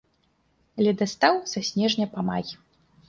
Ледастаў 0.87 1.37
са 1.51 1.59
снежня 1.71 2.05
па 2.15 2.19
май. 2.31 2.45